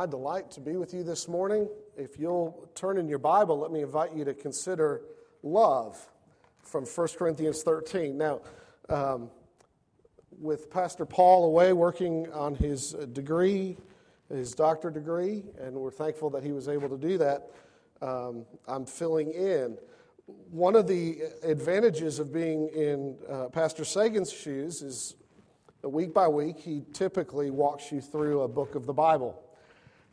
[0.00, 1.68] My delight to be with you this morning.
[1.96, 5.02] If you'll turn in your Bible, let me invite you to consider
[5.44, 6.10] love
[6.64, 8.18] from 1 Corinthians 13.
[8.18, 8.40] Now,
[8.88, 9.30] um,
[10.40, 13.76] with Pastor Paul away working on his degree,
[14.28, 17.52] his doctor degree, and we're thankful that he was able to do that,
[18.02, 19.78] um, I'm filling in.
[20.50, 25.14] One of the advantages of being in uh, Pastor Sagan's shoes is
[25.84, 29.40] week by week, he typically walks you through a book of the Bible.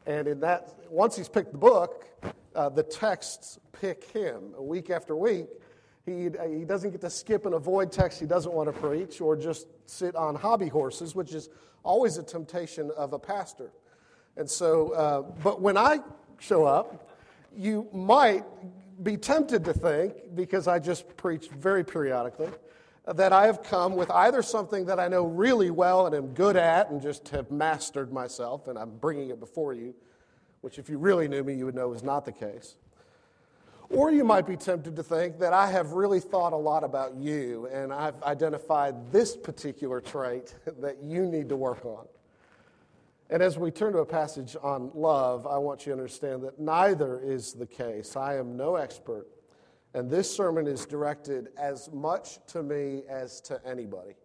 [0.05, 2.07] And in that, once he's picked the book,
[2.55, 4.53] uh, the texts pick him.
[4.57, 5.48] Week after week,
[6.05, 9.35] he, he doesn't get to skip and avoid texts he doesn't want to preach or
[9.35, 11.49] just sit on hobby horses, which is
[11.84, 13.71] always a temptation of a pastor.
[14.38, 15.99] And so, uh, but when I
[16.40, 17.09] show up,
[17.55, 18.43] you might
[19.04, 22.49] be tempted to think, because I just preach very periodically,
[23.05, 26.55] that I have come with either something that I know really well and am good
[26.55, 29.96] at and just have mastered myself, and I'm bringing it before you,
[30.62, 32.76] which if you really knew me, you would know is not the case.
[33.90, 37.16] Or you might be tempted to think that I have really thought a lot about
[37.16, 42.05] you and I've identified this particular trait that you need to work on.
[43.30, 46.60] And as we turn to a passage on love, I want you to understand that
[46.60, 48.15] neither is the case.
[48.15, 49.27] I am no expert.
[49.93, 54.15] And this sermon is directed as much to me as to anybody.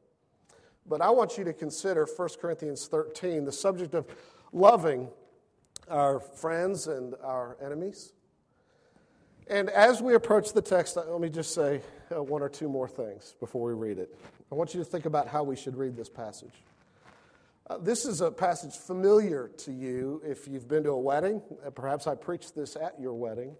[0.88, 4.06] But I want you to consider 1 Corinthians 13, the subject of
[4.52, 5.08] loving
[5.90, 8.12] our friends and our enemies.
[9.48, 11.80] And as we approach the text, let me just say
[12.14, 14.16] uh, one or two more things before we read it.
[14.50, 16.54] I want you to think about how we should read this passage.
[17.68, 21.42] Uh, this is a passage familiar to you if you've been to a wedding.
[21.64, 23.56] Uh, perhaps I preached this at your wedding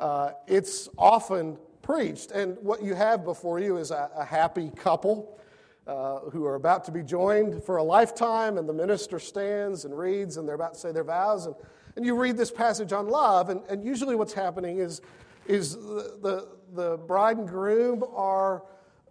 [0.00, 2.32] uh, it's often preached.
[2.32, 5.38] And what you have before you is a, a happy couple
[5.86, 9.96] uh, who are about to be joined for a lifetime, and the minister stands and
[9.96, 11.46] reads, and they're about to say their vows.
[11.46, 11.54] And,
[11.96, 15.00] and you read this passage on love, and, and usually what's happening is,
[15.46, 18.62] is the, the, the bride and groom are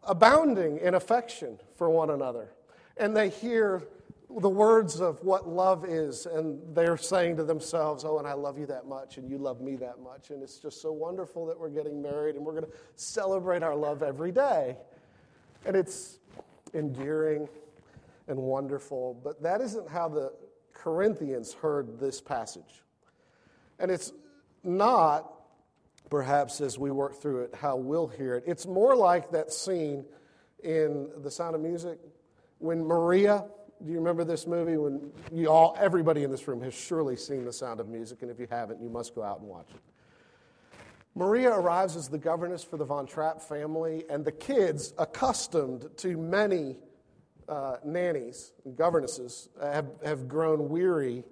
[0.03, 2.49] abounding in affection for one another.
[2.97, 3.83] And they hear
[4.37, 8.59] the words of what love is, and they're saying to themselves, Oh, and I love
[8.59, 10.29] you that much, and you love me that much.
[10.29, 13.75] And it's just so wonderful that we're getting married, and we're going to celebrate our
[13.75, 14.77] love every day.
[15.65, 16.19] And it's
[16.73, 17.49] endearing
[18.27, 20.31] and wonderful, but that isn't how the
[20.73, 22.83] Corinthians heard this passage.
[23.79, 24.13] And it's
[24.63, 25.33] not,
[26.11, 28.43] perhaps as we work through it, how we'll hear it.
[28.45, 30.05] It's more like that scene
[30.63, 31.97] in The Sound of Music
[32.59, 33.45] when Maria
[33.83, 34.77] do you remember this movie?
[34.77, 38.29] When you all, everybody in this room has surely seen The Sound of Music, and
[38.29, 39.79] if you haven't, you must go out and watch it.
[41.15, 46.17] Maria arrives as the governess for the Von Trapp family, and the kids, accustomed to
[46.17, 46.77] many
[47.47, 51.23] uh, nannies and governesses, have, have grown weary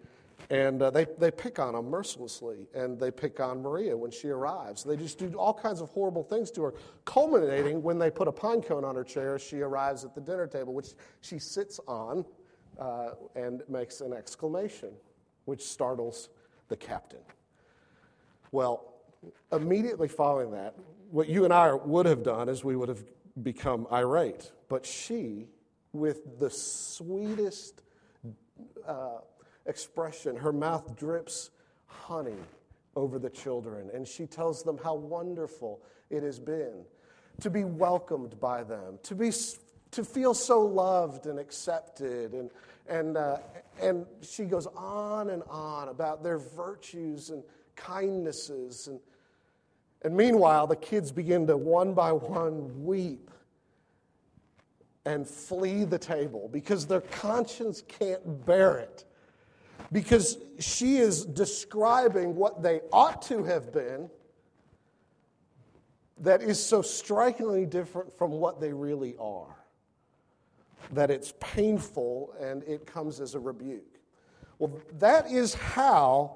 [0.49, 4.29] and uh, they, they pick on them mercilessly, and they pick on Maria when she
[4.29, 4.83] arrives.
[4.83, 8.31] They just do all kinds of horrible things to her, culminating when they put a
[8.31, 10.89] pine cone on her chair as she arrives at the dinner table, which
[11.21, 12.23] she sits on
[12.79, 14.89] uh, and makes an exclamation,
[15.45, 16.29] which startles
[16.67, 17.21] the captain.
[18.51, 18.93] Well,
[19.51, 20.75] immediately following that,
[21.11, 23.03] what you and I would have done is we would have
[23.43, 24.51] become irate.
[24.69, 25.47] But she,
[25.93, 27.81] with the sweetest
[28.85, 29.19] uh,
[29.65, 31.51] expression, her mouth drips
[31.85, 32.39] honey
[32.95, 36.83] over the children, and she tells them how wonderful it has been
[37.41, 39.31] to be welcomed by them, to be
[39.91, 42.33] to feel so loved and accepted.
[42.33, 42.49] And,
[42.87, 43.37] and, uh,
[43.81, 47.43] and she goes on and on about their virtues and
[47.75, 48.87] kindnesses.
[48.87, 48.99] And,
[50.03, 53.31] and meanwhile, the kids begin to one by one weep
[55.05, 59.05] and flee the table because their conscience can't bear it.
[59.91, 64.09] Because she is describing what they ought to have been
[66.19, 69.56] that is so strikingly different from what they really are
[70.91, 73.99] that it's painful and it comes as a rebuke.
[74.59, 76.35] Well, that is how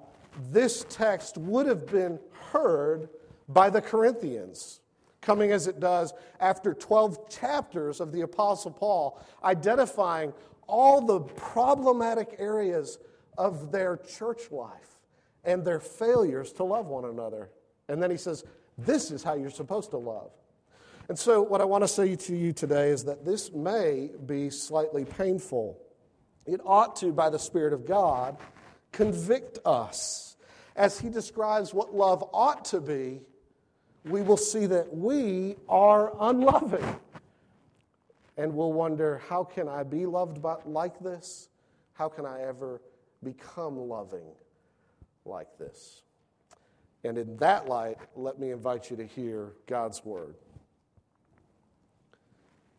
[0.52, 2.20] this text would have been
[2.52, 3.09] heard
[3.49, 4.79] by the Corinthians,
[5.22, 10.34] coming as it does after 12 chapters of the Apostle Paul, identifying
[10.67, 12.99] all the problematic areas
[13.37, 15.02] of their church life
[15.43, 17.49] and their failures to love one another.
[17.90, 18.46] And then he says,
[18.78, 20.31] This is how you're supposed to love.
[21.09, 24.50] And so, what I want to say to you today is that this may be
[24.50, 25.78] slightly painful.
[26.46, 28.38] It ought to, by the Spirit of God,
[28.92, 30.38] convict us.
[30.76, 33.22] As he describes what love ought to be,
[34.06, 36.86] we will see that we are unloving.
[38.38, 41.50] And we'll wonder, how can I be loved by, like this?
[41.94, 42.82] How can I ever
[43.24, 44.26] become loving
[45.26, 46.02] like this?
[47.03, 50.36] And in that light, let me invite you to hear God's word.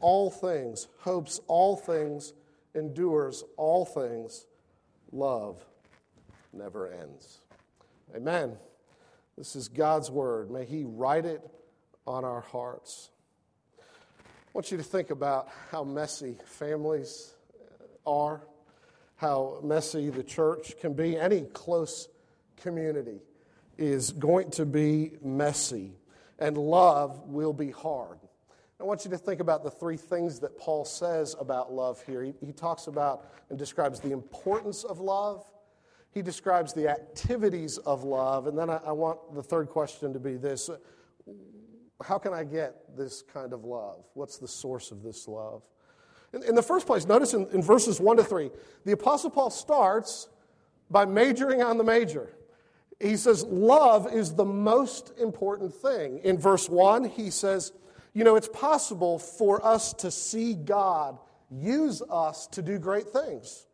[0.00, 2.32] all things, hopes all things,
[2.74, 4.46] endures all things.
[5.12, 5.64] Love
[6.52, 7.40] never ends.
[8.14, 8.56] Amen.
[9.36, 10.50] This is God's word.
[10.50, 11.42] May He write it
[12.06, 13.10] on our hearts.
[13.78, 17.32] I want you to think about how messy families
[18.06, 18.42] are,
[19.16, 21.16] how messy the church can be.
[21.16, 22.08] Any close
[22.60, 23.20] community
[23.78, 25.92] is going to be messy,
[26.38, 28.18] and love will be hard.
[28.82, 32.24] I want you to think about the three things that Paul says about love here.
[32.24, 35.44] He, he, talks about and describes the importance of love,
[36.10, 40.18] he describes the activities of love, and then I, I want the third question to
[40.18, 40.68] be this
[42.04, 44.04] How can I get this kind of love?
[44.14, 45.62] What's the source of this love?
[46.32, 48.50] In, in the first place, notice in, in verses 1 to 3,
[48.84, 50.28] the Apostle Paul starts
[50.90, 52.30] by majoring on the major
[53.02, 56.20] he says, Love is the most important thing.
[56.22, 57.72] In verse 1, he says,
[58.14, 61.18] You know, it's possible for us to see God
[61.50, 63.66] use us to do great things.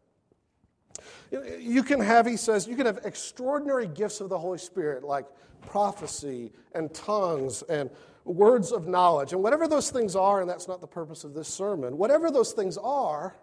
[1.31, 5.27] You can have, he says, you can have extraordinary gifts of the Holy Spirit like
[5.61, 7.91] prophecy and tongues and
[8.25, 9.33] words of knowledge.
[9.33, 12.53] And whatever those things are, and that's not the purpose of this sermon, whatever those
[12.53, 13.37] things are,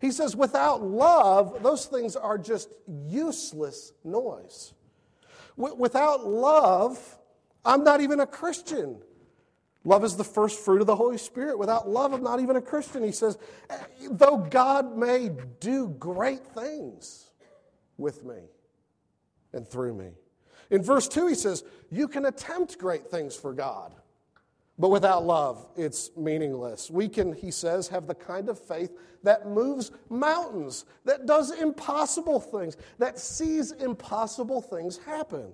[0.00, 4.72] he says, without love, those things are just useless noise.
[5.56, 7.18] Without love,
[7.64, 9.00] I'm not even a Christian.
[9.84, 11.58] Love is the first fruit of the Holy Spirit.
[11.58, 13.02] Without love, I'm not even a Christian.
[13.02, 13.38] He says,
[14.10, 15.30] though God may
[15.60, 17.30] do great things
[17.96, 18.40] with me
[19.52, 20.10] and through me.
[20.70, 23.94] In verse 2, he says, You can attempt great things for God.
[24.78, 26.88] But without love, it's meaningless.
[26.88, 28.92] We can, he says, have the kind of faith
[29.24, 35.52] that moves mountains, that does impossible things, that sees impossible things happen.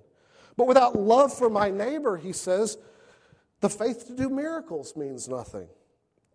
[0.57, 2.77] But without love for my neighbor, he says,
[3.65, 5.67] the faith to do miracles means nothing.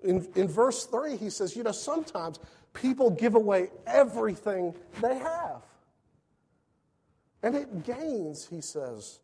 [0.03, 2.41] In, in verse 3, he says, you know, sometimes
[2.73, 5.63] people give away everything they have.
[7.45, 9.21] And it gains, he says,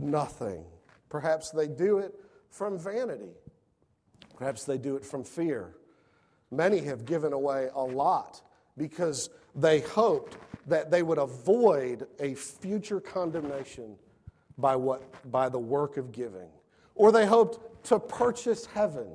[0.00, 0.64] nothing.
[1.10, 2.12] Perhaps they do it
[2.50, 3.36] from vanity.
[4.36, 5.76] Perhaps they do it from fear.
[6.50, 8.42] Many have given away a lot
[8.76, 13.94] because they hoped that they would avoid a future condemnation
[14.58, 16.48] by, what, by the work of giving.
[16.94, 19.06] Or they hoped to purchase heaven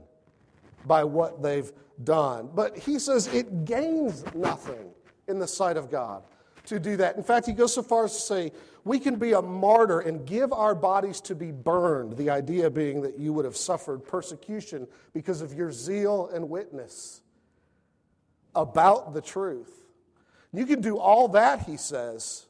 [0.86, 1.72] by what they've
[2.04, 2.50] done.
[2.54, 4.90] But he says it gains nothing
[5.28, 6.24] in the sight of God
[6.66, 7.16] to do that.
[7.16, 8.51] In fact, he goes so far as to say,
[8.84, 12.18] we can be a martyr and give our bodies to be burned.
[12.18, 17.22] The idea being that you would have suffered persecution because of your zeal and witness
[18.56, 19.84] about the truth.
[20.54, 22.47] You can do all that, he says,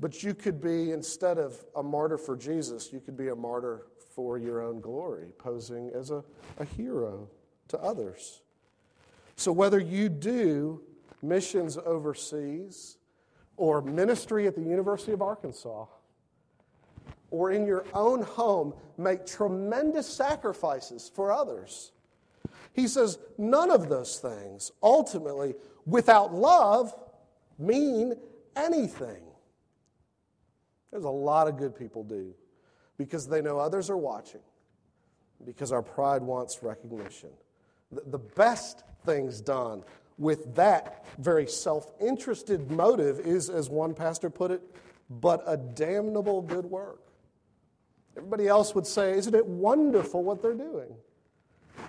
[0.00, 3.86] but you could be, instead of a martyr for Jesus, you could be a martyr
[4.14, 6.22] for your own glory, posing as a,
[6.58, 7.28] a hero
[7.68, 8.42] to others.
[9.36, 10.82] So, whether you do
[11.22, 12.98] missions overseas,
[13.56, 15.86] or ministry at the University of Arkansas,
[17.30, 21.92] or in your own home, make tremendous sacrifices for others.
[22.72, 25.54] He says, none of those things ultimately,
[25.86, 26.94] without love,
[27.58, 28.14] mean
[28.56, 29.22] anything.
[30.94, 32.32] There's a lot of good people do
[32.98, 34.42] because they know others are watching,
[35.44, 37.30] because our pride wants recognition.
[37.90, 39.82] The best things done
[40.18, 44.62] with that very self interested motive is, as one pastor put it,
[45.10, 47.00] but a damnable good work.
[48.16, 50.94] Everybody else would say, Isn't it wonderful what they're doing?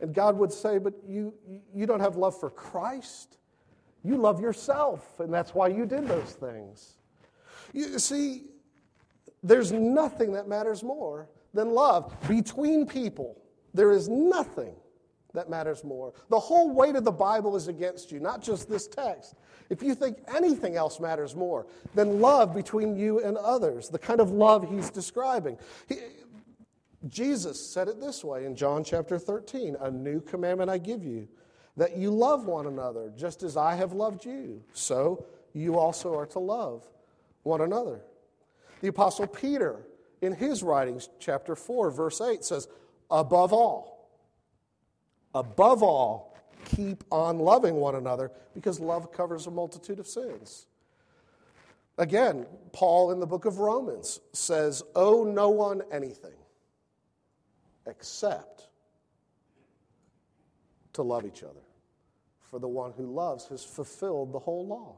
[0.01, 1.31] And God would say, But you,
[1.75, 3.37] you don't have love for Christ.
[4.03, 6.93] You love yourself, and that's why you did those things.
[7.71, 8.45] You see,
[9.45, 13.37] There's nothing that matters more than love between people.
[13.75, 14.73] There is nothing
[15.35, 16.13] that matters more.
[16.29, 19.35] The whole weight of the Bible is against you, not just this text.
[19.69, 24.19] If you think anything else matters more than love between you and others, the kind
[24.19, 25.59] of love he's describing.
[25.87, 25.97] He,
[27.07, 31.27] Jesus said it this way in John chapter 13 A new commandment I give you,
[31.77, 34.63] that you love one another, just as I have loved you.
[34.73, 36.83] So you also are to love
[37.43, 38.01] one another.
[38.81, 39.85] The Apostle Peter,
[40.21, 42.67] in his writings, chapter 4, verse 8, says,
[43.09, 44.09] Above all,
[45.33, 50.65] above all, keep on loving one another because love covers a multitude of sins.
[51.97, 56.33] Again, Paul in the book of Romans says, Owe no one anything
[57.85, 58.67] except
[60.93, 61.61] to love each other.
[62.41, 64.95] For the one who loves has fulfilled the whole law.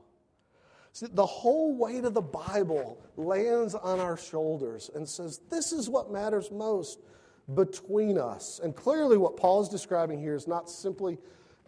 [1.00, 6.12] The whole weight of the Bible lands on our shoulders and says, This is what
[6.12, 7.00] matters most
[7.54, 8.60] between us.
[8.64, 11.18] And clearly, what Paul is describing here is not simply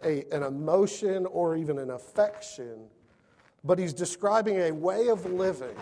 [0.04, 2.86] a, an emotion or even an affection,
[3.62, 5.76] but he's describing a way of living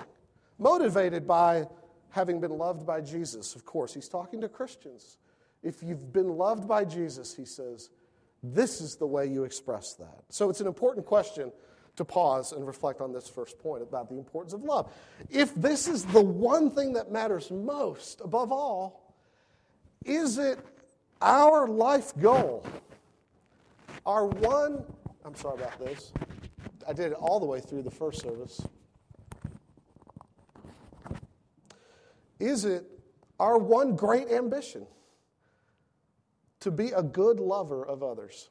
[0.59, 1.67] motivated by
[2.11, 3.55] having been loved by Jesus.
[3.55, 5.19] Of course, he's talking to Christians.
[5.63, 7.91] If you've been loved by Jesus, he says,
[8.43, 10.23] this is the way you express that.
[10.29, 11.53] So it's an important question
[11.99, 14.93] to pause and reflect on this first point about the importance of love.
[15.31, 19.15] If this is the one thing that matters most above all,
[20.05, 20.59] is it
[21.21, 22.65] our life goal?
[24.07, 24.83] Our one,
[25.25, 26.13] I'm sorry about this.
[26.89, 28.61] I did it all the way through the first service.
[32.41, 32.85] Is it
[33.39, 34.87] our one great ambition?
[36.61, 38.51] to be a good lover of others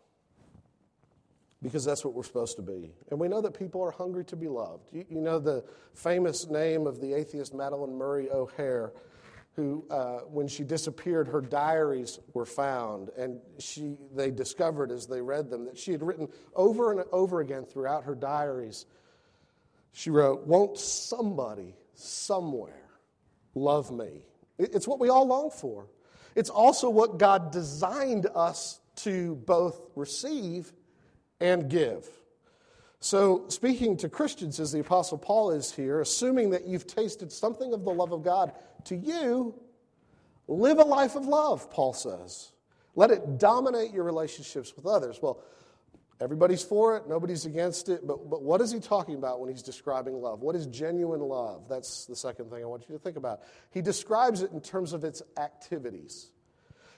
[1.62, 2.92] because that's what we're supposed to be.
[3.10, 4.90] And we know that people are hungry to be loved.
[4.92, 8.94] You, you know the famous name of the atheist Madalyn Murray O'Hair,
[9.56, 15.22] who, uh, when she disappeared, her diaries were found, and she, they discovered as they
[15.22, 18.86] read them that she had written over and over again throughout her diaries.
[19.94, 22.88] She wrote, Won't somebody somewhere
[23.56, 24.26] love me?
[24.60, 25.88] It's what we all long for.
[26.36, 30.72] It's also what God designed us to both receive
[31.40, 32.08] and give.
[33.00, 37.74] So, speaking to Christians as the Apostle Paul is here, assuming that you've tasted something
[37.74, 38.54] of the love of God
[38.86, 39.54] to you,
[40.48, 42.52] live a life of love, Paul says.
[42.96, 45.20] Let it dominate your relationships with others.
[45.22, 45.44] Well,
[46.20, 49.62] everybody's for it, nobody's against it, but, but what is he talking about when he's
[49.62, 50.42] describing love?
[50.42, 51.70] What is genuine love?
[51.70, 53.42] That's the second thing I want you to think about.
[53.72, 56.32] He describes it in terms of its activities.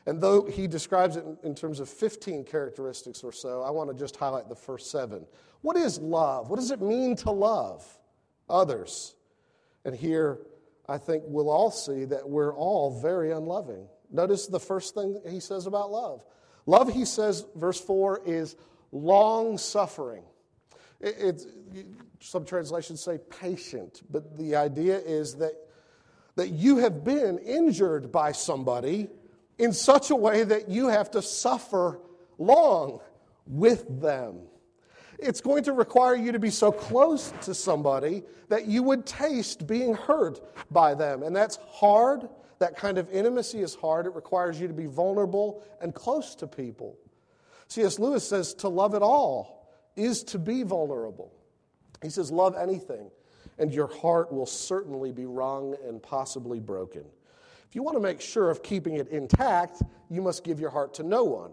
[0.05, 3.95] And though he describes it in, terms of 15 characteristics or so, I want to
[3.95, 5.25] just highlight the first seven.
[5.61, 6.49] What is love?
[6.49, 7.85] What does it mean to love
[8.49, 9.15] others?
[9.85, 10.39] And here,
[10.87, 13.87] I think we'll all see that we're all very unloving.
[14.11, 16.23] Notice the first thing he says about love.
[16.65, 18.55] Love, he says, verse 4, is
[18.91, 20.23] long suffering.
[20.99, 21.45] It,
[22.19, 25.53] some translations say patient, but the idea is that,
[26.35, 29.07] that you have been injured by somebody
[29.59, 31.99] in such a way that you have to suffer
[32.37, 33.01] long
[33.45, 34.39] with them.
[35.19, 39.67] It's going to require you to be so close to somebody that you would taste
[39.67, 40.39] being hurt
[40.71, 41.23] by them.
[41.23, 42.29] And that's hard.
[42.59, 44.05] That kind of intimacy is hard.
[44.05, 46.97] It requires you to be vulnerable and close to people.
[47.67, 47.99] C.S.
[47.99, 51.33] Lewis says to love at all is to be vulnerable.
[52.01, 53.11] He says, Love anything,
[53.57, 57.03] and your heart will certainly be wrung and possibly broken.
[57.69, 60.95] If you want to make sure of keeping it intact, you must give your heart
[60.95, 61.51] to no one,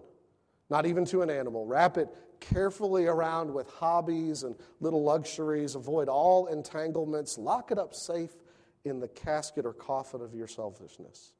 [0.70, 1.66] not even to an animal.
[1.66, 2.08] Wrap it
[2.40, 5.74] carefully around with hobbies and little luxuries.
[5.74, 7.36] Avoid all entanglements.
[7.36, 8.30] Lock it up safe
[8.86, 11.32] in the casket or coffin of your selfishness.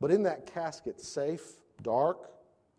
[0.00, 1.42] But in that casket, safe,
[1.82, 2.30] dark,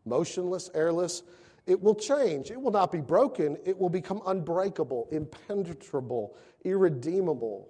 [0.06, 1.24] motionless, airless,
[1.68, 2.50] it will change.
[2.50, 3.58] It will not be broken.
[3.66, 7.68] It will become unbreakable, impenetrable, irredeemable.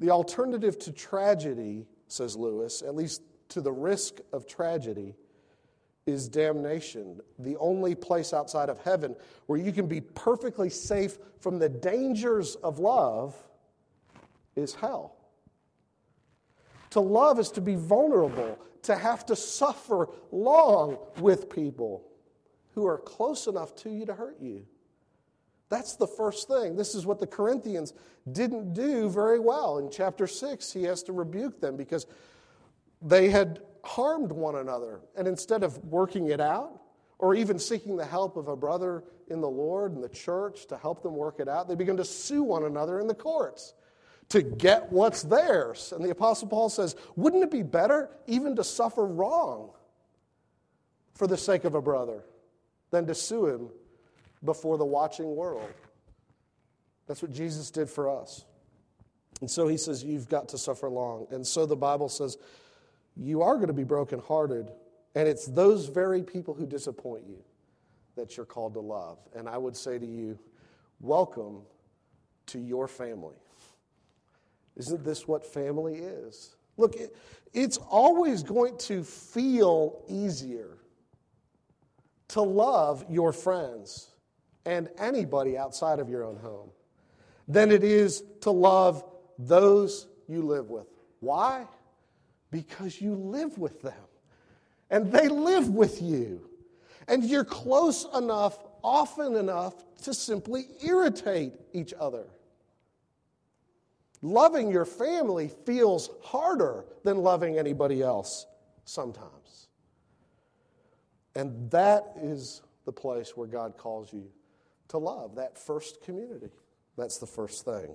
[0.00, 5.14] The alternative to tragedy, says Lewis, at least to the risk of tragedy,
[6.06, 7.20] is damnation.
[7.38, 9.14] The only place outside of heaven
[9.46, 13.36] where you can be perfectly safe from the dangers of love
[14.56, 15.16] is hell.
[16.90, 22.04] To love is to be vulnerable, to have to suffer long with people
[22.74, 24.66] who are close enough to you to hurt you.
[25.68, 26.76] That's the first thing.
[26.76, 27.92] This is what the Corinthians
[28.32, 29.78] didn't do very well.
[29.78, 32.06] In chapter 6, he has to rebuke them because
[33.02, 35.00] they had harmed one another.
[35.16, 36.80] And instead of working it out,
[37.18, 40.76] or even seeking the help of a brother in the Lord and the church to
[40.76, 43.74] help them work it out, they begin to sue one another in the courts
[44.28, 45.92] to get what's theirs.
[45.94, 49.70] And the Apostle Paul says, wouldn't it be better even to suffer wrong
[51.14, 52.24] for the sake of a brother
[52.90, 53.68] than to sue him
[54.44, 55.72] before the watching world?
[57.06, 58.44] That's what Jesus did for us.
[59.40, 61.26] And so he says, You've got to suffer long.
[61.30, 62.36] And so the Bible says,
[63.16, 64.70] You are going to be brokenhearted.
[65.14, 67.42] And it's those very people who disappoint you
[68.14, 69.18] that you're called to love.
[69.34, 70.38] And I would say to you,
[71.00, 71.62] Welcome
[72.46, 73.36] to your family.
[74.76, 76.54] Isn't this what family is?
[76.76, 77.16] Look, it,
[77.52, 80.78] it's always going to feel easier
[82.28, 84.10] to love your friends
[84.64, 86.70] and anybody outside of your own home
[87.46, 89.04] than it is to love
[89.38, 90.86] those you live with.
[91.20, 91.66] Why?
[92.50, 93.94] Because you live with them
[94.90, 96.48] and they live with you.
[97.08, 102.26] And you're close enough, often enough, to simply irritate each other.
[104.20, 108.46] Loving your family feels harder than loving anybody else
[108.84, 109.68] sometimes.
[111.34, 114.28] And that is the place where God calls you
[114.88, 116.50] to love, that first community.
[116.96, 117.94] That's the first thing.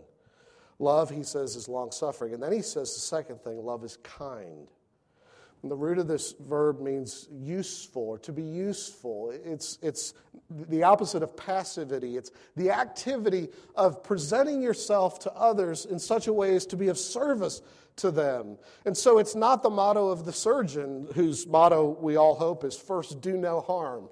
[0.79, 2.33] Love, he says, is long suffering.
[2.33, 4.67] And then he says the second thing love is kind.
[5.61, 9.31] And the root of this verb means useful to be useful.
[9.45, 10.13] It's, it's
[10.49, 12.17] the opposite of passivity.
[12.17, 16.89] It's the activity of presenting yourself to others in such a way as to be
[16.89, 17.61] of service
[17.97, 18.57] to them.
[18.85, 22.75] And so it's not the motto of the surgeon, whose motto we all hope is
[22.75, 24.09] first do no harm.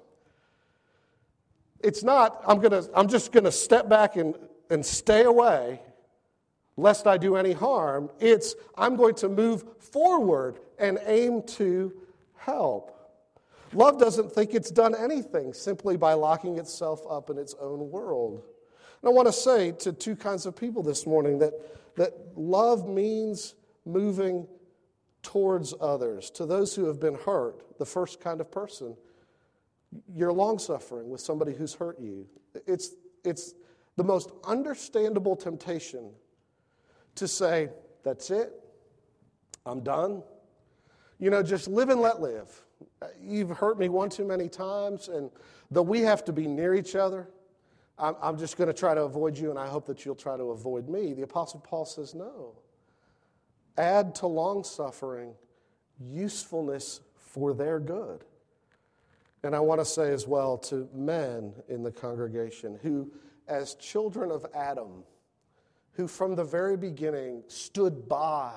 [1.82, 4.34] It's not, I'm, gonna, I'm just going to step back and,
[4.70, 5.80] and stay away
[6.76, 8.10] lest I do any harm.
[8.18, 11.92] It's, I'm going to move forward and aim to
[12.36, 12.98] help.
[13.72, 18.42] Love doesn't think it's done anything simply by locking itself up in its own world.
[19.00, 21.52] And I want to say to two kinds of people this morning that,
[21.96, 24.46] that love means moving
[25.22, 26.30] towards others.
[26.32, 28.96] To those who have been hurt, the first kind of person,
[30.14, 32.26] you're long suffering with somebody who's hurt you.
[32.66, 33.54] It's, it's
[33.96, 36.10] the most understandable temptation
[37.16, 37.68] to say,
[38.04, 38.52] that's it,
[39.66, 40.22] I'm done.
[41.18, 42.50] You know, just live and let live.
[43.20, 45.30] You've hurt me one too many times, and
[45.70, 47.28] though we have to be near each other,
[47.98, 50.36] I'm, I'm just going to try to avoid you, and I hope that you'll try
[50.36, 51.12] to avoid me.
[51.12, 52.54] The Apostle Paul says, no.
[53.76, 55.34] Add to long suffering
[56.00, 58.24] usefulness for their good.
[59.44, 63.12] And I want to say as well to men in the congregation who,
[63.48, 65.02] as children of Adam,
[65.92, 68.54] who from the very beginning stood by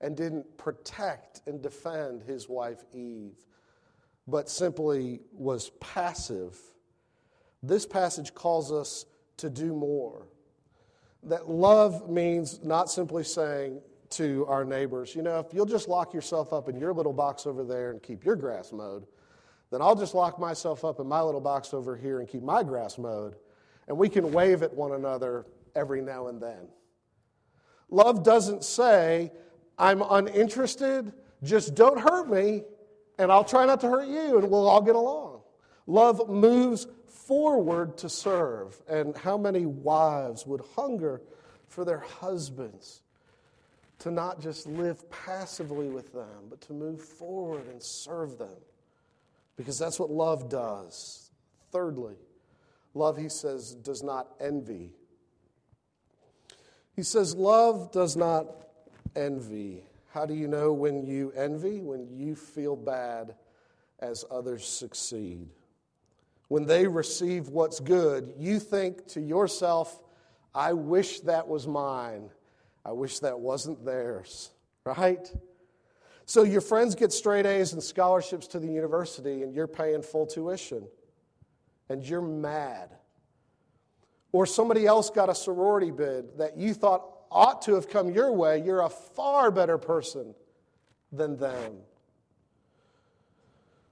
[0.00, 3.36] and didn't protect and defend his wife Eve,
[4.26, 6.58] but simply was passive.
[7.62, 9.06] This passage calls us
[9.38, 10.26] to do more.
[11.22, 16.12] That love means not simply saying to our neighbors, you know, if you'll just lock
[16.12, 19.06] yourself up in your little box over there and keep your grass mowed,
[19.70, 22.62] then I'll just lock myself up in my little box over here and keep my
[22.62, 23.36] grass mowed.
[23.88, 26.68] And we can wave at one another every now and then.
[27.90, 29.32] Love doesn't say,
[29.78, 32.62] I'm uninterested, just don't hurt me,
[33.18, 35.40] and I'll try not to hurt you, and we'll all get along.
[35.86, 38.80] Love moves forward to serve.
[38.88, 41.22] And how many wives would hunger
[41.68, 43.02] for their husbands
[44.00, 48.56] to not just live passively with them, but to move forward and serve them?
[49.56, 51.30] Because that's what love does.
[51.70, 52.16] Thirdly,
[52.92, 54.92] love, he says, does not envy
[56.94, 58.46] he says, Love does not
[59.16, 59.82] envy.
[60.12, 61.80] How do you know when you envy?
[61.80, 63.34] When you feel bad
[63.98, 65.48] as others succeed.
[66.48, 70.02] When they receive what's good, you think to yourself,
[70.54, 72.30] I wish that was mine.
[72.84, 74.50] I wish that wasn't theirs,
[74.84, 75.32] right?
[76.26, 80.26] So your friends get straight A's and scholarships to the university, and you're paying full
[80.26, 80.86] tuition,
[81.88, 82.90] and you're mad
[84.34, 88.32] or somebody else got a sorority bid that you thought ought to have come your
[88.32, 90.34] way, you're a far better person
[91.12, 91.76] than them.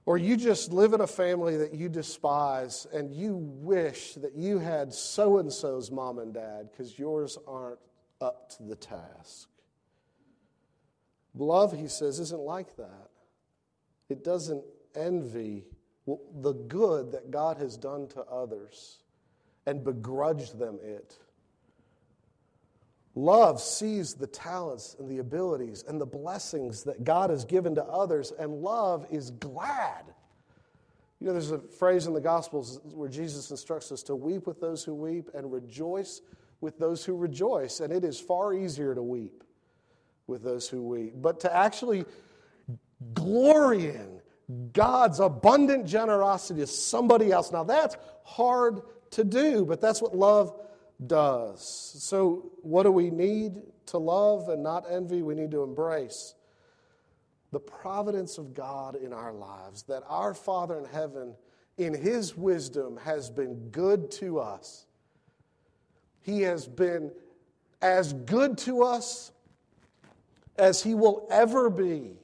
[0.05, 4.59] Or you just live in a family that you despise and you wish that you
[4.59, 7.79] had so and so's mom and dad because yours aren't
[8.19, 9.47] up to the task.
[11.35, 13.09] Love, he says, isn't like that.
[14.09, 14.63] It doesn't
[14.95, 15.65] envy
[16.05, 18.99] the good that God has done to others
[19.65, 21.17] and begrudge them it.
[23.15, 27.83] Love sees the talents and the abilities and the blessings that God has given to
[27.83, 30.05] others, and love is glad.
[31.19, 34.59] You know, there's a phrase in the Gospels where Jesus instructs us to weep with
[34.59, 36.21] those who weep and rejoice
[36.59, 39.43] with those who rejoice, and it is far easier to weep
[40.27, 41.13] with those who weep.
[41.15, 42.05] But to actually
[43.13, 44.21] glory in
[44.71, 48.81] God's abundant generosity to somebody else, now that's hard
[49.11, 50.55] to do, but that's what love
[51.07, 51.63] does.
[51.63, 55.21] So, what do we need to love and not envy?
[55.21, 56.35] We need to embrace
[57.51, 61.35] the providence of God in our lives, that our Father in heaven,
[61.77, 64.87] in His wisdom, has been good to us.
[66.21, 67.11] He has been
[67.81, 69.31] as good to us
[70.57, 72.17] as He will ever be.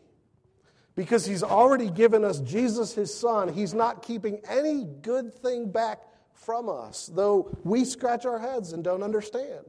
[0.95, 3.51] Because He's already given us Jesus, His Son.
[3.53, 6.01] He's not keeping any good thing back
[6.33, 9.65] from us, though we scratch our heads and don't understand.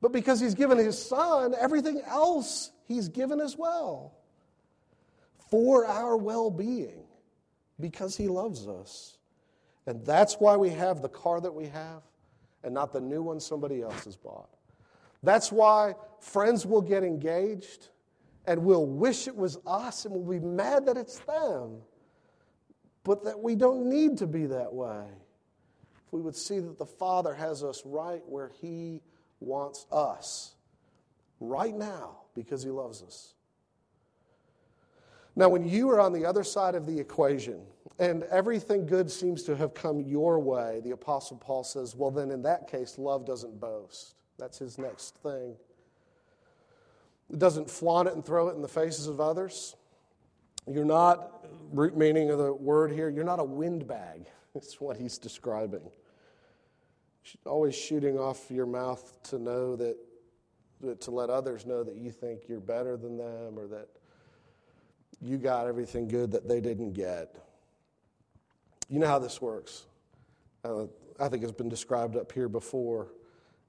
[0.00, 4.12] But because He's given His Son, everything else He's given as well
[5.50, 7.04] for our well being
[7.80, 9.18] because He loves us.
[9.86, 12.02] And that's why we have the car that we have
[12.62, 14.48] and not the new one somebody else has bought.
[15.24, 17.88] That's why friends will get engaged
[18.46, 21.78] and we'll wish it was us and we'll be mad that it's them,
[23.02, 25.04] but that we don't need to be that way.
[26.06, 29.00] If we would see that the Father has us right where He
[29.40, 30.54] wants us,
[31.40, 33.34] right now, because He loves us.
[35.36, 37.60] Now, when you are on the other side of the equation
[37.98, 42.30] and everything good seems to have come your way, the Apostle Paul says, well, then
[42.30, 44.14] in that case, love doesn't boast.
[44.38, 45.56] That's his next thing.
[47.32, 49.76] It doesn't flaunt it and throw it in the faces of others.
[50.66, 54.26] You're not, root meaning of the word here, you're not a windbag.
[54.56, 55.82] It's what he's describing.
[57.44, 59.96] Always shooting off your mouth to know that,
[61.00, 63.88] to let others know that you think you're better than them or that
[65.20, 67.34] you got everything good that they didn't get.
[68.88, 69.86] You know how this works.
[70.64, 70.84] Uh,
[71.18, 73.08] I think it's been described up here before,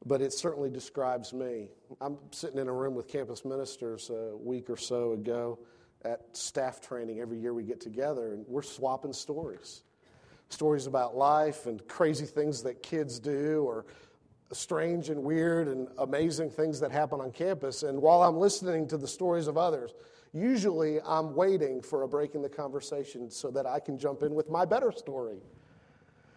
[0.06, 1.70] but it certainly describes me.
[2.02, 5.60] I'm sitting in a room with campus ministers a week or so ago
[6.04, 7.20] at staff training.
[7.20, 9.82] Every year we get together and we're swapping stories
[10.50, 13.84] stories about life and crazy things that kids do or
[14.52, 17.82] strange and weird and amazing things that happen on campus.
[17.82, 19.96] And while I'm listening to the stories of others,
[20.36, 24.36] Usually, I'm waiting for a break in the conversation so that I can jump in
[24.36, 25.38] with my better story.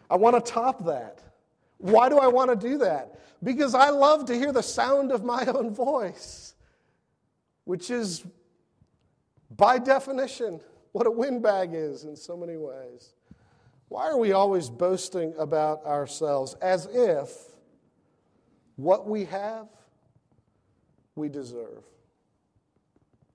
[0.08, 1.20] I want to top that.
[1.78, 3.18] Why do I want to do that?
[3.42, 6.54] Because I love to hear the sound of my own voice,
[7.64, 8.24] which is,
[9.56, 10.60] by definition,
[10.92, 13.14] what a windbag is in so many ways.
[13.88, 17.30] Why are we always boasting about ourselves as if
[18.76, 19.68] what we have,
[21.14, 21.84] we deserve?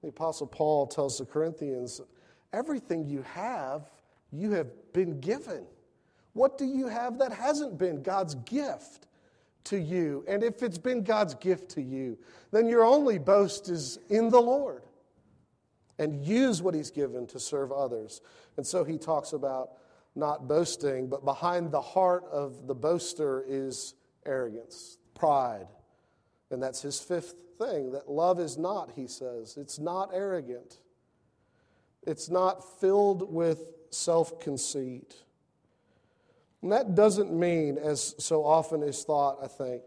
[0.01, 2.01] The Apostle Paul tells the Corinthians,
[2.51, 3.89] everything you have,
[4.31, 5.65] you have been given.
[6.33, 9.07] What do you have that hasn't been God's gift
[9.65, 10.25] to you?
[10.27, 12.17] And if it's been God's gift to you,
[12.51, 14.83] then your only boast is in the Lord.
[15.99, 18.21] And use what He's given to serve others.
[18.57, 19.71] And so he talks about
[20.15, 25.67] not boasting, but behind the heart of the boaster is arrogance, pride.
[26.51, 29.57] And that's his fifth thing that love is not, he says.
[29.57, 30.79] It's not arrogant,
[32.05, 35.15] it's not filled with self conceit.
[36.63, 39.83] And that doesn't mean, as so often is thought, I think,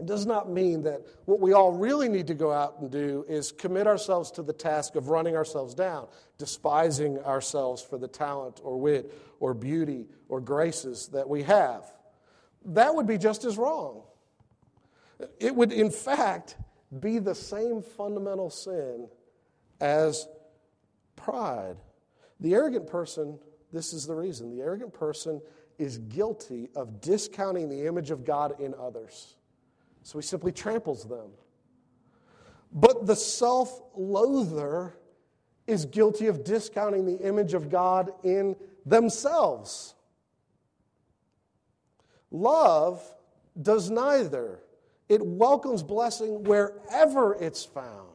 [0.00, 3.24] it does not mean that what we all really need to go out and do
[3.28, 6.08] is commit ourselves to the task of running ourselves down,
[6.38, 11.84] despising ourselves for the talent or wit or beauty or graces that we have.
[12.64, 14.02] That would be just as wrong.
[15.38, 16.56] It would, in fact,
[17.00, 19.08] be the same fundamental sin
[19.80, 20.26] as
[21.16, 21.76] pride.
[22.40, 23.38] The arrogant person,
[23.72, 25.40] this is the reason, the arrogant person
[25.78, 29.36] is guilty of discounting the image of God in others.
[30.02, 31.30] So he simply tramples them.
[32.72, 34.96] But the self loather
[35.66, 39.94] is guilty of discounting the image of God in themselves.
[42.30, 43.02] Love
[43.60, 44.60] does neither.
[45.08, 48.08] It welcomes blessing wherever it's found.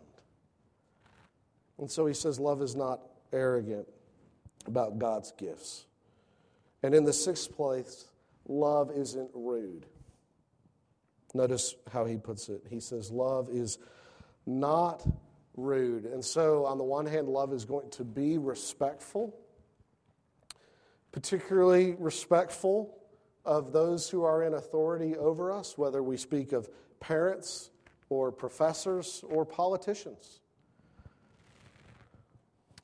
[1.77, 3.01] And so he says, Love is not
[3.33, 3.87] arrogant
[4.65, 5.85] about God's gifts.
[6.83, 8.05] And in the sixth place,
[8.47, 9.85] love isn't rude.
[11.33, 12.63] Notice how he puts it.
[12.69, 13.77] He says, Love is
[14.45, 15.05] not
[15.55, 16.05] rude.
[16.05, 19.35] And so, on the one hand, love is going to be respectful,
[21.11, 22.97] particularly respectful
[23.45, 27.69] of those who are in authority over us, whether we speak of parents
[28.09, 30.41] or professors or politicians.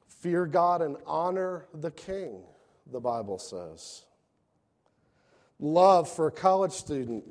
[0.08, 2.42] Fear God and honor the king,
[2.92, 4.04] the Bible says.
[5.60, 7.24] Love for a college student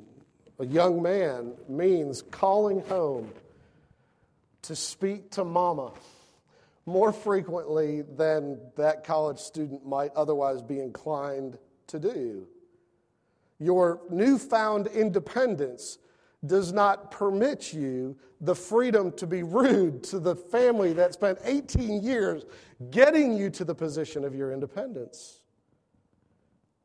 [0.59, 3.31] a young man means calling home
[4.63, 5.93] to speak to mama
[6.85, 12.47] more frequently than that college student might otherwise be inclined to do.
[13.59, 15.99] Your newfound independence
[16.45, 22.01] does not permit you the freedom to be rude to the family that spent 18
[22.01, 22.45] years
[22.89, 25.41] getting you to the position of your independence.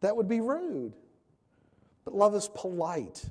[0.03, 0.93] That would be rude.
[2.05, 3.25] But love is polite.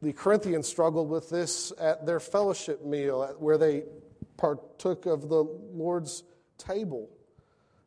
[0.00, 3.84] The Corinthians struggled with this at their fellowship meal, where they
[4.36, 6.22] partook of the Lord's
[6.56, 7.10] table.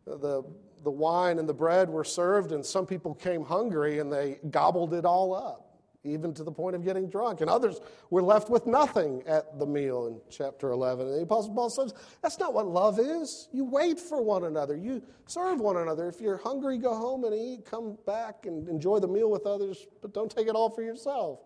[0.05, 0.43] The,
[0.83, 4.93] the wine and the bread were served, and some people came hungry and they gobbled
[4.93, 5.70] it all up
[6.03, 7.41] even to the point of getting drunk.
[7.41, 11.07] And others were left with nothing at the meal in chapter 11.
[11.07, 13.49] And the Apostle Paul says, that's not what love is.
[13.51, 16.07] You wait for one another, you serve one another.
[16.07, 19.87] If you're hungry, go home and eat, come back and enjoy the meal with others,
[20.01, 21.39] but don't take it all for yourself.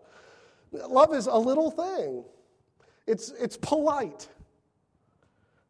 [0.72, 2.24] Love is a little thing,
[3.06, 4.28] it's, it's polite.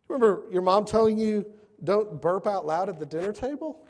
[0.08, 1.44] Remember your mom telling you,
[1.82, 3.85] don't burp out loud at the dinner table?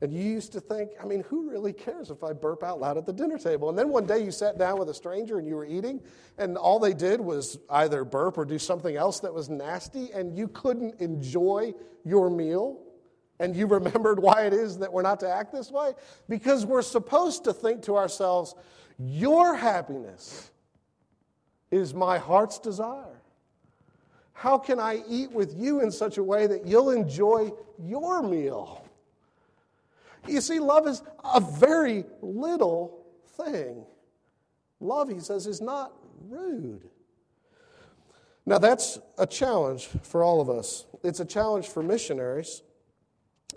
[0.00, 2.96] And you used to think, I mean, who really cares if I burp out loud
[2.98, 3.68] at the dinner table?
[3.68, 6.00] And then one day you sat down with a stranger and you were eating,
[6.38, 10.36] and all they did was either burp or do something else that was nasty, and
[10.38, 12.80] you couldn't enjoy your meal.
[13.40, 15.94] And you remembered why it is that we're not to act this way?
[16.28, 18.54] Because we're supposed to think to ourselves,
[19.00, 20.52] your happiness
[21.72, 23.20] is my heart's desire.
[24.32, 27.50] How can I eat with you in such a way that you'll enjoy
[27.82, 28.87] your meal?
[30.26, 33.84] You see, love is a very little thing.
[34.80, 35.92] Love, he says, is not
[36.28, 36.88] rude.
[38.46, 40.86] Now, that's a challenge for all of us.
[41.04, 42.62] It's a challenge for missionaries,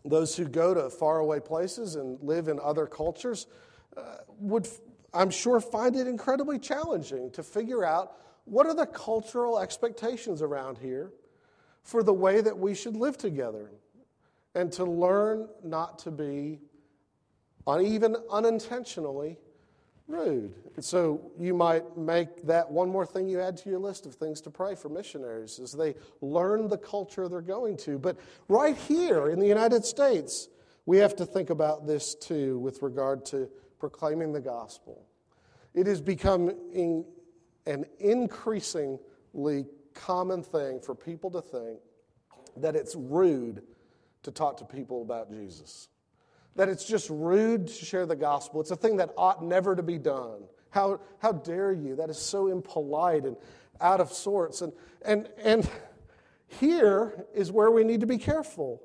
[0.04, 3.48] those who go to faraway places and live in other cultures.
[3.96, 4.68] Uh, would,
[5.14, 10.78] I'm sure, find it incredibly challenging to figure out what are the cultural expectations around
[10.78, 11.12] here
[11.84, 13.72] for the way that we should live together
[14.56, 16.60] and to learn not to be
[17.80, 19.38] even unintentionally
[20.08, 20.54] rude.
[20.76, 24.16] And so you might make that one more thing you add to your list of
[24.16, 27.98] things to pray for missionaries as they learn the culture they're going to.
[27.98, 28.18] But
[28.50, 30.50] right here in the United States,
[30.86, 35.06] we have to think about this too with regard to proclaiming the gospel.
[35.74, 37.06] It is becoming
[37.66, 41.80] an increasingly common thing for people to think
[42.58, 43.64] that it's rude
[44.24, 45.88] to talk to people about Jesus.
[46.56, 48.62] That it's just rude to share the gospel.
[48.62, 50.44] It's a thing that ought never to be done.
[50.70, 51.96] How, how dare you?
[51.96, 53.36] That is so impolite and
[53.80, 54.62] out of sorts.
[54.62, 55.70] And, and, and
[56.48, 58.82] here is where we need to be careful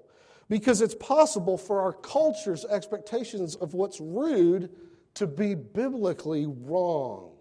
[0.49, 4.71] because it's possible for our culture's expectations of what's rude
[5.15, 7.33] to be biblically wrong.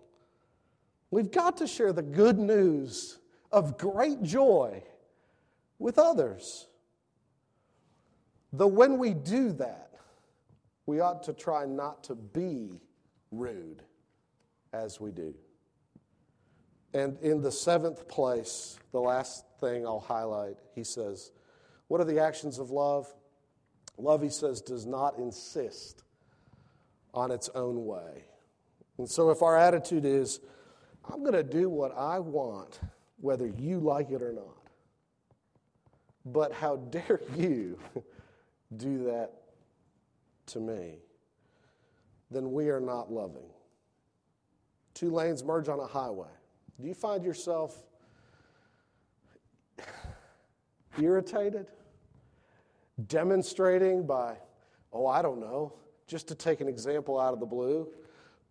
[1.11, 3.19] We've got to share the good news
[3.51, 4.83] of great joy
[5.77, 6.67] with others.
[8.57, 9.91] Though when we do that,
[10.85, 12.79] we ought to try not to be
[13.31, 13.81] rude
[14.71, 15.33] as we do.
[16.93, 21.31] And in the seventh place, the last thing I'll highlight, he says,
[21.87, 23.13] What are the actions of love?
[23.97, 26.03] Love, he says, does not insist
[27.13, 28.25] on its own way.
[28.97, 30.39] And so if our attitude is,
[31.09, 32.79] I'm going to do what I want,
[33.19, 34.69] whether you like it or not.
[36.25, 37.79] But how dare you
[38.75, 39.31] do that
[40.47, 40.99] to me?
[42.31, 43.49] Then we are not loving.
[44.93, 46.29] Two lanes merge on a highway.
[46.79, 47.83] Do you find yourself
[50.99, 51.67] irritated?
[53.07, 54.37] Demonstrating by,
[54.93, 55.73] oh, I don't know,
[56.07, 57.87] just to take an example out of the blue,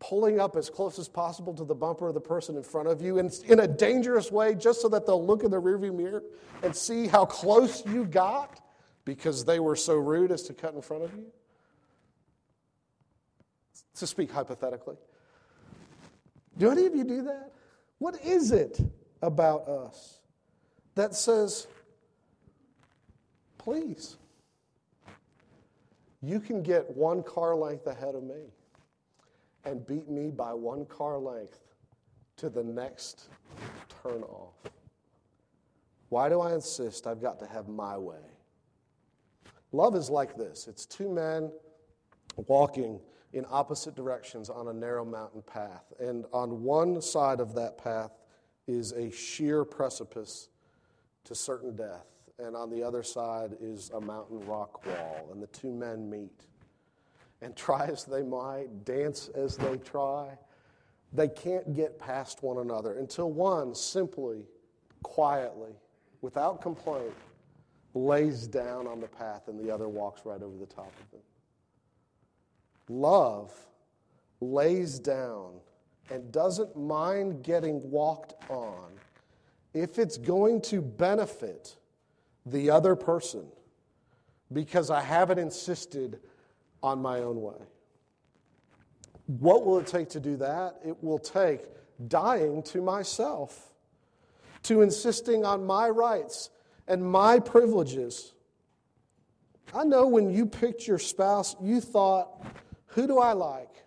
[0.00, 3.00] pulling up as close as possible to the bumper of the person in front of
[3.00, 6.22] you in, in a dangerous way just so that they'll look in the rearview mirror
[6.62, 8.60] and see how close you got
[9.04, 11.26] because they were so rude as to cut in front of you?
[13.96, 14.96] To speak hypothetically.
[16.58, 17.52] Do any of you do that?
[17.98, 18.80] What is it
[19.22, 20.20] about us
[20.94, 21.66] that says,
[23.58, 24.16] please,
[26.22, 28.44] you can get one car length ahead of me?
[29.64, 31.60] and beat me by one car length
[32.36, 33.28] to the next
[34.02, 34.54] turn off.
[36.08, 38.16] Why do I insist I've got to have my way?
[39.74, 41.50] Love is like this it's two men
[42.46, 43.00] walking
[43.32, 45.92] in opposite directions on a narrow mountain path.
[45.98, 48.12] And on one side of that path
[48.68, 50.48] is a sheer precipice
[51.24, 52.06] to certain death.
[52.38, 55.28] And on the other side is a mountain rock wall.
[55.32, 56.44] And the two men meet
[57.42, 60.38] and try as they might, dance as they try,
[61.12, 64.46] they can't get past one another until one simply,
[65.02, 65.72] quietly,
[66.20, 67.14] without complaint,
[67.94, 71.20] lays down on the path and the other walks right over the top of them.
[72.88, 73.52] Love
[74.40, 75.52] lays down
[76.10, 78.90] and doesn't mind getting walked on
[79.72, 81.76] if it's going to benefit
[82.46, 83.46] the other person
[84.52, 86.20] because I haven't insisted
[86.82, 87.56] on my own way.
[89.26, 90.76] What will it take to do that?
[90.84, 91.62] It will take
[92.08, 93.72] dying to myself,
[94.64, 96.50] to insisting on my rights
[96.88, 98.34] and my privileges.
[99.74, 102.44] I know when you picked your spouse, you thought,
[102.86, 103.84] who do I like?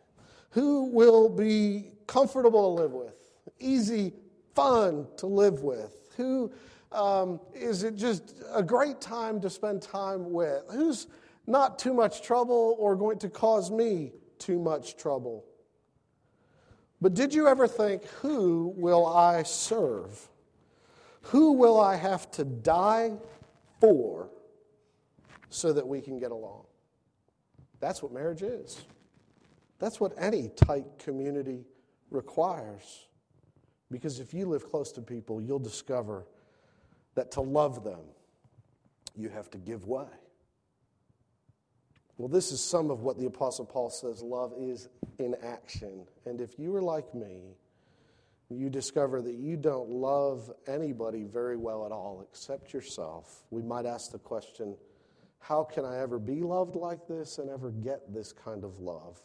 [0.52, 3.16] Who will be comfortable to live with?
[3.60, 4.14] Easy,
[4.56, 5.94] fun to live with?
[6.18, 6.52] Who
[6.92, 10.64] um, is it just a great time to spend time with?
[10.72, 11.08] Who's
[11.46, 15.46] not too much trouble or going to cause me too much trouble?
[17.00, 20.30] But did you ever think, who will I serve?
[21.28, 23.14] Who will I have to die
[23.82, 24.30] for
[25.50, 26.64] so that we can get along?
[27.80, 28.86] That's what marriage is.
[29.80, 31.66] That's what any tight community
[32.12, 33.08] requires.
[33.92, 36.26] Because if you live close to people, you'll discover
[37.16, 38.00] that to love them,
[39.16, 40.06] you have to give way.
[42.18, 44.88] Well, this is some of what the Apostle Paul says love is
[45.20, 46.08] in action.
[46.26, 47.56] And if you are like me,
[48.50, 53.44] you discover that you don't love anybody very well at all except yourself.
[53.50, 54.76] We might ask the question
[55.40, 59.22] how can I ever be loved like this and ever get this kind of love?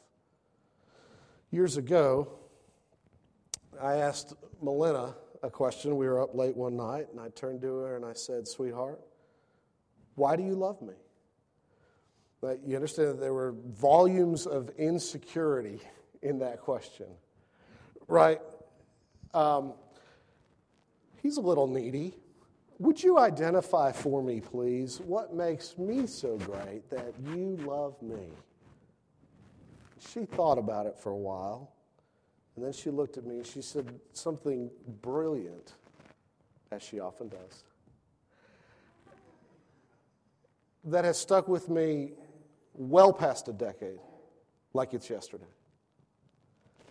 [1.50, 2.28] Years ago,
[3.80, 5.96] I asked Melina a question.
[5.96, 9.00] We were up late one night, and I turned to her and I said, Sweetheart,
[10.14, 10.94] why do you love me?
[12.66, 15.80] you understand that there were volumes of insecurity
[16.22, 17.06] in that question,
[18.08, 18.40] right?
[19.34, 19.74] Um,
[21.22, 22.14] he's a little needy.
[22.78, 28.28] Would you identify for me, please, what makes me so great that you love me?
[30.00, 31.72] She thought about it for a while,
[32.56, 34.68] and then she looked at me and she said something
[35.00, 35.74] brilliant,
[36.72, 37.64] as she often does,
[40.84, 42.12] that has stuck with me
[42.74, 44.00] well past a decade,
[44.74, 45.44] like it's yesterday.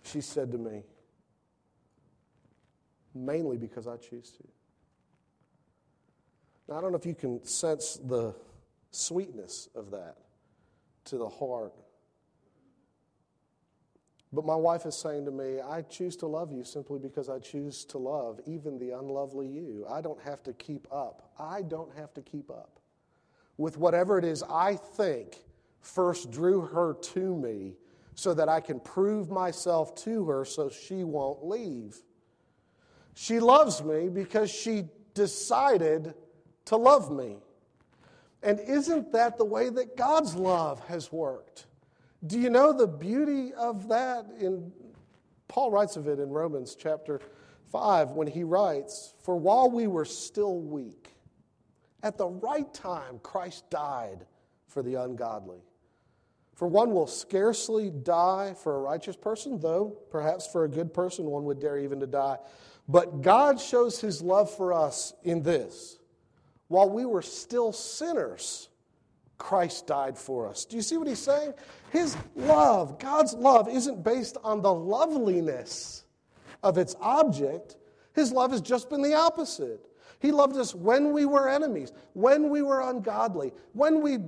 [0.04, 0.84] She said to me,
[3.14, 4.44] mainly because I choose to.
[6.68, 8.34] Now, I don't know if you can sense the
[8.90, 10.16] sweetness of that
[11.06, 11.74] to the heart.
[14.32, 17.38] But my wife is saying to me, I choose to love you simply because I
[17.38, 19.84] choose to love even the unlovely you.
[19.90, 21.30] I don't have to keep up.
[21.38, 22.80] I don't have to keep up
[23.56, 25.36] with whatever it is I think
[25.80, 27.74] first drew her to me
[28.14, 31.96] so that I can prove myself to her so she won't leave.
[33.14, 36.14] She loves me because she decided
[36.66, 37.36] to love me.
[38.42, 41.66] And isn't that the way that God's love has worked?
[42.26, 44.26] Do you know the beauty of that?
[44.40, 44.72] In
[45.48, 47.20] Paul writes of it in Romans chapter
[47.70, 51.14] 5 when he writes, For while we were still weak,
[52.02, 54.26] at the right time Christ died
[54.66, 55.60] for the ungodly.
[56.54, 61.26] For one will scarcely die for a righteous person, though perhaps for a good person
[61.26, 62.38] one would dare even to die.
[62.88, 65.98] But God shows his love for us in this.
[66.68, 68.68] While we were still sinners,
[69.38, 70.64] Christ died for us.
[70.64, 71.54] Do you see what he's saying?
[71.90, 76.04] His love, God's love, isn't based on the loveliness
[76.62, 77.76] of its object.
[78.14, 79.86] His love has just been the opposite.
[80.20, 84.18] He loved us when we were enemies, when we were ungodly, when we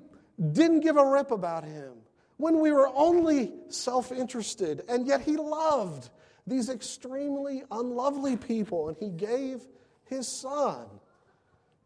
[0.53, 1.95] didn't give a rip about him
[2.37, 6.11] when we were only self interested, and yet He loved
[6.47, 9.67] these extremely unlovely people, and He gave
[10.05, 10.87] His Son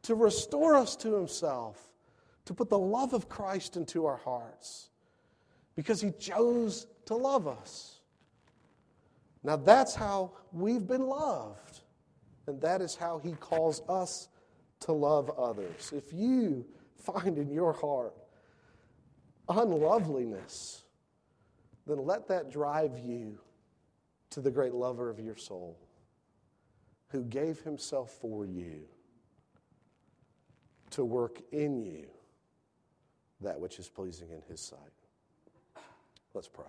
[0.03, 1.91] to restore us to Himself,
[2.45, 4.91] to put the love of Christ into our hearts,
[5.77, 8.01] because He chose to love us.
[9.45, 11.81] Now, that's how we've been loved,
[12.47, 14.29] and that is how He calls us
[14.81, 15.93] to love others.
[15.95, 16.67] If you
[16.97, 18.15] find in your heart
[19.49, 20.83] unloveliness,
[21.87, 23.39] then let that drive you
[24.31, 25.79] to the great lover of your soul
[27.09, 28.83] who gave himself for you
[30.91, 32.07] to work in you
[33.41, 34.79] that which is pleasing in his sight.
[36.35, 36.65] Let's pray.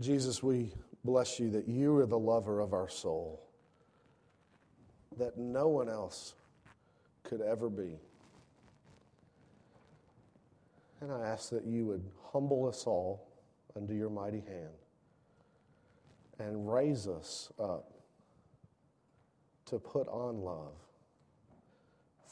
[0.00, 0.72] Jesus, we
[1.04, 3.40] bless you that you are the lover of our soul,
[5.18, 6.34] that no one else
[7.22, 7.98] could ever be.
[11.04, 12.02] And I ask that you would
[12.32, 13.28] humble us all
[13.76, 14.72] under your mighty hand
[16.38, 17.92] and raise us up
[19.66, 20.78] to put on love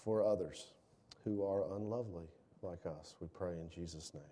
[0.02, 0.68] for others
[1.22, 2.24] who are unlovely
[2.62, 3.14] like us.
[3.20, 4.22] We pray in Jesus' name.